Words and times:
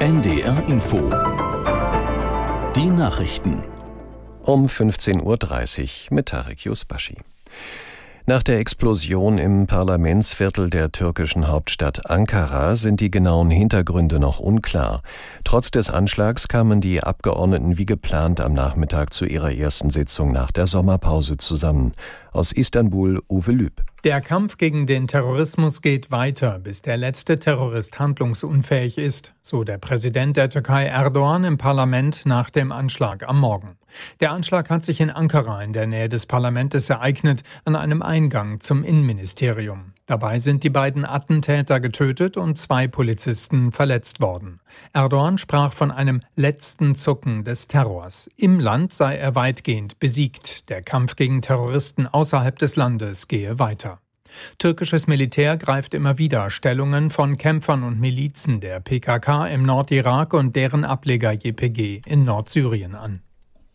NDR 0.00 0.64
Info. 0.68 1.10
Die 2.76 2.86
Nachrichten. 2.86 3.64
Um 4.44 4.66
15.30 4.66 6.10
Uhr 6.10 6.14
mit 6.14 6.26
Tarek 6.26 6.64
Yusbashi. 6.64 7.16
Nach 8.26 8.44
der 8.44 8.60
Explosion 8.60 9.38
im 9.38 9.66
Parlamentsviertel 9.66 10.70
der 10.70 10.92
türkischen 10.92 11.48
Hauptstadt 11.48 12.08
Ankara 12.08 12.76
sind 12.76 13.00
die 13.00 13.10
genauen 13.10 13.50
Hintergründe 13.50 14.20
noch 14.20 14.38
unklar. 14.38 15.02
Trotz 15.42 15.72
des 15.72 15.90
Anschlags 15.90 16.46
kamen 16.46 16.80
die 16.80 17.02
Abgeordneten 17.02 17.76
wie 17.76 17.86
geplant 17.86 18.40
am 18.40 18.52
Nachmittag 18.52 19.12
zu 19.12 19.24
ihrer 19.24 19.52
ersten 19.52 19.90
Sitzung 19.90 20.30
nach 20.30 20.52
der 20.52 20.68
Sommerpause 20.68 21.38
zusammen. 21.38 21.92
Aus 22.38 22.52
Istanbul 22.52 23.20
Uwe 23.28 23.50
Lüb. 23.50 23.82
Der 24.04 24.20
Kampf 24.20 24.58
gegen 24.58 24.86
den 24.86 25.08
Terrorismus 25.08 25.82
geht 25.82 26.12
weiter, 26.12 26.60
bis 26.60 26.82
der 26.82 26.96
letzte 26.96 27.40
Terrorist 27.40 27.98
handlungsunfähig 27.98 28.96
ist, 28.96 29.34
so 29.42 29.64
der 29.64 29.78
Präsident 29.78 30.36
der 30.36 30.48
Türkei 30.48 30.84
Erdogan 30.84 31.42
im 31.42 31.58
Parlament 31.58 32.26
nach 32.26 32.48
dem 32.50 32.70
Anschlag 32.70 33.28
am 33.28 33.40
Morgen. 33.40 33.76
Der 34.20 34.30
Anschlag 34.30 34.70
hat 34.70 34.84
sich 34.84 35.00
in 35.00 35.10
Ankara 35.10 35.64
in 35.64 35.72
der 35.72 35.88
Nähe 35.88 36.08
des 36.08 36.26
Parlaments 36.26 36.88
ereignet, 36.88 37.42
an 37.64 37.74
einem 37.74 38.02
Eingang 38.02 38.60
zum 38.60 38.84
Innenministerium. 38.84 39.94
Dabei 40.08 40.38
sind 40.38 40.64
die 40.64 40.70
beiden 40.70 41.04
Attentäter 41.04 41.80
getötet 41.80 42.38
und 42.38 42.58
zwei 42.58 42.88
Polizisten 42.88 43.72
verletzt 43.72 44.22
worden. 44.22 44.58
Erdogan 44.94 45.36
sprach 45.36 45.74
von 45.74 45.90
einem 45.90 46.22
letzten 46.34 46.94
Zucken 46.94 47.44
des 47.44 47.68
Terrors. 47.68 48.30
Im 48.38 48.58
Land 48.58 48.94
sei 48.94 49.18
er 49.18 49.34
weitgehend 49.34 49.98
besiegt. 49.98 50.70
Der 50.70 50.80
Kampf 50.80 51.14
gegen 51.14 51.42
Terroristen 51.42 52.06
außerhalb 52.06 52.58
des 52.58 52.76
Landes 52.76 53.28
gehe 53.28 53.58
weiter. 53.58 54.00
Türkisches 54.56 55.08
Militär 55.08 55.58
greift 55.58 55.92
immer 55.92 56.16
wieder 56.16 56.48
Stellungen 56.48 57.10
von 57.10 57.36
Kämpfern 57.36 57.82
und 57.82 58.00
Milizen 58.00 58.60
der 58.60 58.80
PKK 58.80 59.48
im 59.48 59.62
Nordirak 59.62 60.32
und 60.32 60.56
deren 60.56 60.86
Ableger 60.86 61.32
JPG 61.32 62.00
in 62.06 62.24
Nordsyrien 62.24 62.94
an. 62.94 63.20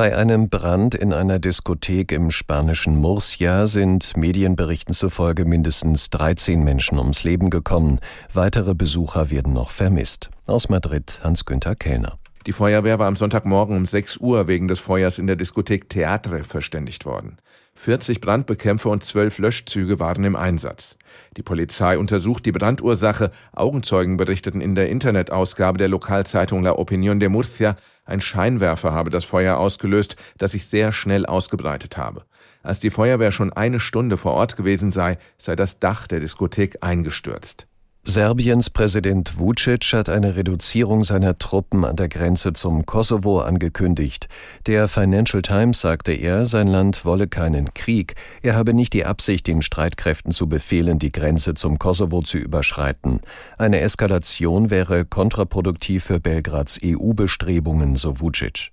Bei 0.00 0.16
einem 0.16 0.48
Brand 0.48 0.94
in 0.94 1.12
einer 1.12 1.38
Diskothek 1.38 2.10
im 2.12 2.30
spanischen 2.30 2.96
Murcia 2.96 3.66
sind 3.66 4.16
Medienberichten 4.16 4.94
zufolge 4.94 5.44
mindestens 5.44 6.08
13 6.08 6.64
Menschen 6.64 6.98
ums 6.98 7.22
Leben 7.22 7.50
gekommen. 7.50 7.98
Weitere 8.32 8.74
Besucher 8.74 9.30
werden 9.30 9.52
noch 9.52 9.68
vermisst. 9.68 10.30
Aus 10.46 10.70
Madrid 10.70 11.20
Hans-Günther 11.22 11.74
Kellner. 11.74 12.19
Die 12.46 12.52
Feuerwehr 12.52 12.98
war 12.98 13.06
am 13.06 13.16
Sonntagmorgen 13.16 13.76
um 13.76 13.84
6 13.84 14.16
Uhr 14.16 14.48
wegen 14.48 14.66
des 14.66 14.80
Feuers 14.80 15.18
in 15.18 15.26
der 15.26 15.36
Diskothek 15.36 15.90
Theatre 15.90 16.42
verständigt 16.42 17.04
worden. 17.04 17.36
40 17.74 18.20
Brandbekämpfer 18.20 18.90
und 18.90 19.04
12 19.04 19.38
Löschzüge 19.38 20.00
waren 20.00 20.24
im 20.24 20.36
Einsatz. 20.36 20.96
Die 21.36 21.42
Polizei 21.42 21.98
untersucht 21.98 22.46
die 22.46 22.52
Brandursache. 22.52 23.30
Augenzeugen 23.52 24.16
berichteten 24.16 24.60
in 24.60 24.74
der 24.74 24.88
Internetausgabe 24.88 25.78
der 25.78 25.88
Lokalzeitung 25.88 26.62
La 26.62 26.72
Opinión 26.72 27.20
de 27.20 27.28
Murcia, 27.28 27.76
ein 28.04 28.20
Scheinwerfer 28.20 28.92
habe 28.92 29.10
das 29.10 29.24
Feuer 29.24 29.56
ausgelöst, 29.56 30.16
das 30.36 30.52
sich 30.52 30.66
sehr 30.66 30.90
schnell 30.92 31.26
ausgebreitet 31.26 31.96
habe. 31.96 32.24
Als 32.62 32.80
die 32.80 32.90
Feuerwehr 32.90 33.32
schon 33.32 33.52
eine 33.52 33.80
Stunde 33.80 34.16
vor 34.16 34.32
Ort 34.32 34.56
gewesen 34.56 34.92
sei, 34.92 35.18
sei 35.38 35.56
das 35.56 35.78
Dach 35.78 36.06
der 36.06 36.20
Diskothek 36.20 36.78
eingestürzt. 36.80 37.66
Serbiens 38.02 38.70
Präsident 38.70 39.38
Vucic 39.38 39.92
hat 39.92 40.08
eine 40.08 40.34
Reduzierung 40.34 41.04
seiner 41.04 41.36
Truppen 41.36 41.84
an 41.84 41.96
der 41.96 42.08
Grenze 42.08 42.54
zum 42.54 42.86
Kosovo 42.86 43.40
angekündigt. 43.40 44.26
Der 44.66 44.88
Financial 44.88 45.42
Times 45.42 45.80
sagte 45.80 46.12
er, 46.12 46.46
sein 46.46 46.66
Land 46.66 47.04
wolle 47.04 47.28
keinen 47.28 47.74
Krieg. 47.74 48.14
Er 48.42 48.56
habe 48.56 48.72
nicht 48.72 48.94
die 48.94 49.04
Absicht, 49.04 49.46
den 49.46 49.60
Streitkräften 49.60 50.32
zu 50.32 50.48
befehlen, 50.48 50.98
die 50.98 51.12
Grenze 51.12 51.54
zum 51.54 51.78
Kosovo 51.78 52.22
zu 52.22 52.38
überschreiten. 52.38 53.20
Eine 53.58 53.80
Eskalation 53.80 54.70
wäre 54.70 55.04
kontraproduktiv 55.04 56.02
für 56.02 56.20
Belgrads 56.20 56.80
EU-Bestrebungen, 56.82 57.96
so 57.96 58.18
Vucic. 58.18 58.72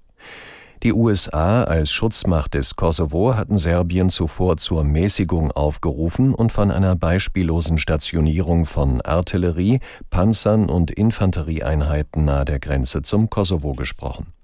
Die 0.84 0.94
USA 0.94 1.64
als 1.64 1.92
Schutzmacht 1.92 2.54
des 2.54 2.76
Kosovo 2.76 3.36
hatten 3.36 3.58
Serbien 3.58 4.10
zuvor 4.10 4.58
zur 4.58 4.84
Mäßigung 4.84 5.52
aufgerufen 5.52 6.36
und 6.36 6.52
von 6.52 6.70
einer 6.70 6.96
beispiellosen 6.96 7.80
Stationierung 7.80 8.66
von 8.66 9.02
Artillerie, 9.02 9.80
Panzern 10.12 10.70
und 10.70 10.92
Infanterieeinheiten 10.92 12.26
nahe 12.26 12.46
der 12.46 12.60
Grenze 12.60 13.02
zum 13.02 13.30
Kosovo 13.30 13.74
gesprochen. 13.74 14.37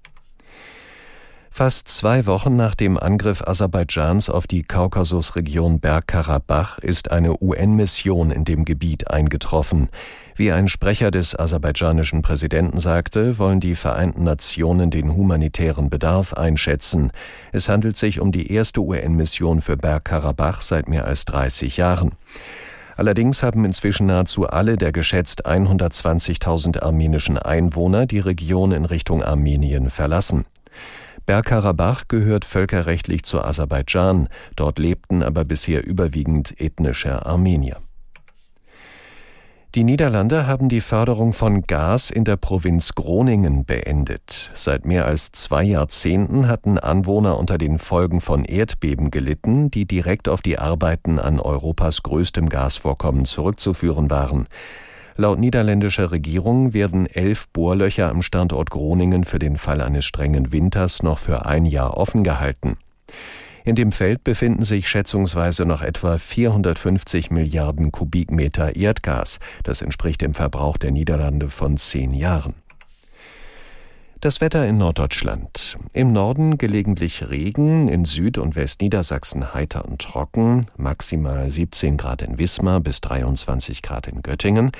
Fast 1.56 1.86
zwei 1.86 2.26
Wochen 2.26 2.56
nach 2.56 2.74
dem 2.74 2.98
Angriff 2.98 3.40
Aserbaidschans 3.40 4.28
auf 4.28 4.48
die 4.48 4.64
Kaukasusregion 4.64 5.78
Bergkarabach 5.78 6.78
ist 6.80 7.12
eine 7.12 7.40
UN-Mission 7.40 8.32
in 8.32 8.42
dem 8.42 8.64
Gebiet 8.64 9.08
eingetroffen. 9.12 9.88
Wie 10.34 10.50
ein 10.50 10.66
Sprecher 10.66 11.12
des 11.12 11.38
aserbaidschanischen 11.38 12.22
Präsidenten 12.22 12.80
sagte, 12.80 13.38
wollen 13.38 13.60
die 13.60 13.76
Vereinten 13.76 14.24
Nationen 14.24 14.90
den 14.90 15.14
humanitären 15.14 15.90
Bedarf 15.90 16.32
einschätzen. 16.34 17.12
Es 17.52 17.68
handelt 17.68 17.96
sich 17.96 18.18
um 18.18 18.32
die 18.32 18.50
erste 18.50 18.80
UN-Mission 18.80 19.60
für 19.60 19.76
Bergkarabach 19.76 20.60
seit 20.60 20.88
mehr 20.88 21.04
als 21.04 21.24
30 21.26 21.76
Jahren. 21.76 22.16
Allerdings 22.96 23.44
haben 23.44 23.64
inzwischen 23.64 24.06
nahezu 24.06 24.48
alle 24.48 24.76
der 24.76 24.90
geschätzt 24.90 25.46
120.000 25.46 26.82
armenischen 26.82 27.38
Einwohner 27.38 28.06
die 28.06 28.18
Region 28.18 28.72
in 28.72 28.86
Richtung 28.86 29.22
Armenien 29.22 29.90
verlassen. 29.90 30.46
Bergkarabach 31.26 32.08
gehört 32.08 32.44
völkerrechtlich 32.44 33.24
zu 33.24 33.40
Aserbaidschan, 33.42 34.28
dort 34.56 34.78
lebten 34.78 35.22
aber 35.22 35.44
bisher 35.44 35.86
überwiegend 35.86 36.60
ethnische 36.60 37.24
Armenier. 37.24 37.78
Die 39.74 39.82
Niederlande 39.82 40.46
haben 40.46 40.68
die 40.68 40.80
Förderung 40.80 41.32
von 41.32 41.62
Gas 41.62 42.12
in 42.12 42.22
der 42.22 42.36
Provinz 42.36 42.94
Groningen 42.94 43.64
beendet. 43.64 44.52
Seit 44.54 44.86
mehr 44.86 45.04
als 45.04 45.32
zwei 45.32 45.64
Jahrzehnten 45.64 46.46
hatten 46.46 46.78
Anwohner 46.78 47.40
unter 47.40 47.58
den 47.58 47.78
Folgen 47.78 48.20
von 48.20 48.44
Erdbeben 48.44 49.10
gelitten, 49.10 49.72
die 49.72 49.84
direkt 49.84 50.28
auf 50.28 50.42
die 50.42 50.60
Arbeiten 50.60 51.18
an 51.18 51.40
Europas 51.40 52.04
größtem 52.04 52.48
Gasvorkommen 52.48 53.24
zurückzuführen 53.24 54.10
waren. 54.10 54.46
Laut 55.16 55.38
niederländischer 55.38 56.10
Regierung 56.10 56.74
werden 56.74 57.06
elf 57.06 57.48
Bohrlöcher 57.48 58.10
am 58.10 58.22
Standort 58.22 58.70
Groningen 58.70 59.24
für 59.24 59.38
den 59.38 59.56
Fall 59.56 59.80
eines 59.80 60.04
strengen 60.04 60.50
Winters 60.50 61.04
noch 61.04 61.18
für 61.18 61.46
ein 61.46 61.64
Jahr 61.64 61.96
offen 61.96 62.24
gehalten. 62.24 62.76
In 63.64 63.76
dem 63.76 63.92
Feld 63.92 64.24
befinden 64.24 64.64
sich 64.64 64.88
schätzungsweise 64.88 65.64
noch 65.64 65.82
etwa 65.82 66.18
450 66.18 67.30
Milliarden 67.30 67.92
Kubikmeter 67.92 68.76
Erdgas. 68.76 69.38
Das 69.62 69.82
entspricht 69.82 70.20
dem 70.20 70.34
Verbrauch 70.34 70.76
der 70.76 70.90
Niederlande 70.90 71.48
von 71.48 71.76
zehn 71.76 72.12
Jahren. 72.12 72.54
Das 74.24 74.40
Wetter 74.40 74.66
in 74.66 74.78
Norddeutschland. 74.78 75.76
Im 75.92 76.14
Norden 76.14 76.56
gelegentlich 76.56 77.28
Regen, 77.28 77.88
in 77.88 78.06
Süd- 78.06 78.38
und 78.38 78.56
Westniedersachsen 78.56 79.52
heiter 79.52 79.84
und 79.84 80.00
trocken, 80.00 80.64
maximal 80.78 81.50
17 81.50 81.98
Grad 81.98 82.22
in 82.22 82.38
Wismar 82.38 82.80
bis 82.80 83.02
23 83.02 83.82
Grad 83.82 84.08
in 84.08 84.22
Göttingen. 84.22 84.72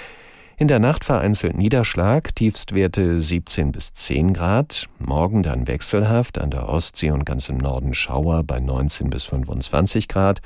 In 0.57 0.67
der 0.67 0.79
Nacht 0.79 1.05
vereinzelt 1.05 1.59
Niederschlag, 1.59 2.35
Tiefstwerte 2.35 3.21
17 3.21 3.71
bis 3.71 3.93
10 3.93 4.33
Grad. 4.33 4.89
Morgen 4.99 5.43
dann 5.43 5.69
wechselhaft, 5.69 6.39
an 6.39 6.51
der 6.51 6.67
Ostsee 6.67 7.11
und 7.11 7.27
ganz 7.27 7.51
im 7.51 7.59
Norden 7.59 7.93
Schauer 7.93 8.45
bei 8.45 8.61
19 8.61 9.11
bis 9.11 9.25
25 9.25 10.09
Grad. 10.09 10.41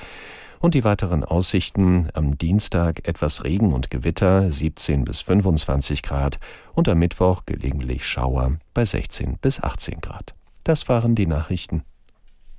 Und 0.61 0.75
die 0.75 0.85
weiteren 0.85 1.25
Aussichten 1.25 2.09
am 2.15 2.37
Dienstag 2.37 3.07
etwas 3.07 3.45
Regen 3.45 3.73
und 3.73 3.91
Gewitter 3.91 4.51
17 4.51 5.05
bis 5.05 5.21
25 5.21 6.03
Grad 6.03 6.39
und 6.75 6.89
am 6.89 6.99
Mittwoch 6.99 7.43
gelegentlich 7.47 8.05
Schauer 8.05 8.59
bei 8.75 8.85
16 8.85 9.39
bis 9.39 9.63
18 9.63 10.01
Grad. 10.01 10.35
Das 10.65 10.89
waren 10.89 11.15
die 11.15 11.27
Nachrichten. 11.27 11.85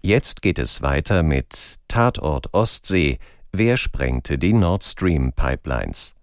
Jetzt 0.02 0.42
geht 0.42 0.60
es 0.60 0.82
weiter 0.82 1.24
mit 1.24 1.76
Tatort 1.90 2.54
Ostsee. 2.54 3.20
Wer 3.52 3.76
sprengte 3.76 4.38
die 4.38 4.54
Nord 4.54 4.84
Stream 4.86 5.34
Pipelines? 5.34 6.16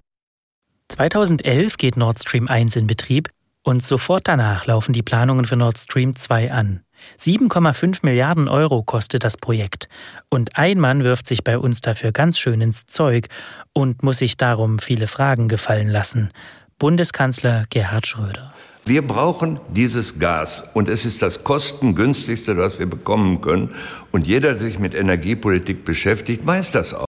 2011 0.88 1.76
geht 1.76 1.96
Nord 1.96 2.18
Stream 2.18 2.48
1 2.48 2.76
in 2.76 2.86
Betrieb 2.86 3.28
und 3.62 3.82
sofort 3.82 4.28
danach 4.28 4.66
laufen 4.66 4.92
die 4.92 5.02
Planungen 5.02 5.44
für 5.44 5.56
Nord 5.56 5.78
Stream 5.78 6.14
2 6.14 6.52
an. 6.52 6.85
7,5 7.20 8.00
Milliarden 8.02 8.48
Euro 8.48 8.82
kostet 8.82 9.24
das 9.24 9.36
Projekt. 9.36 9.88
Und 10.28 10.56
ein 10.56 10.78
Mann 10.78 11.04
wirft 11.04 11.26
sich 11.26 11.44
bei 11.44 11.58
uns 11.58 11.80
dafür 11.80 12.12
ganz 12.12 12.38
schön 12.38 12.60
ins 12.60 12.86
Zeug 12.86 13.26
und 13.72 14.02
muss 14.02 14.18
sich 14.18 14.36
darum 14.36 14.78
viele 14.78 15.06
Fragen 15.06 15.48
gefallen 15.48 15.88
lassen. 15.88 16.30
Bundeskanzler 16.78 17.64
Gerhard 17.70 18.06
Schröder. 18.06 18.52
Wir 18.84 19.04
brauchen 19.04 19.58
dieses 19.74 20.20
Gas 20.20 20.62
und 20.74 20.88
es 20.88 21.04
ist 21.04 21.20
das 21.20 21.42
kostengünstigste, 21.42 22.56
was 22.56 22.78
wir 22.78 22.86
bekommen 22.86 23.40
können. 23.40 23.74
Und 24.12 24.28
jeder, 24.28 24.52
der 24.52 24.62
sich 24.62 24.78
mit 24.78 24.94
Energiepolitik 24.94 25.84
beschäftigt, 25.84 26.46
weiß 26.46 26.70
das 26.70 26.94
auch. 26.94 27.06